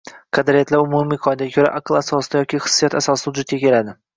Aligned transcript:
Qadriyatlar, 0.35 0.81
umumiy 0.85 1.19
qoidaga 1.27 1.55
ko’ra, 1.57 1.71
aql 1.81 1.99
asosida 2.01 2.43
yoki 2.45 2.63
hissiyot 2.65 2.99
asosida 3.03 3.33
vujudga 3.33 3.65
keladi 3.67 3.97